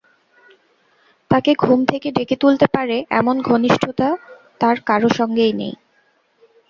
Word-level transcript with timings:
তাঁকে 1.31 1.51
ঘুম 1.55 1.79
থেকে 1.85 2.07
ডেকে 2.11 2.35
তুলতে 2.35 2.67
পারে 2.75 2.97
এমন 3.11 3.35
ঘনিষ্ঠতা 3.49 4.07
তাঁর 4.61 4.75
কারো 4.87 5.09
সঙ্গেই 5.19 5.53
নেই। 5.59 5.73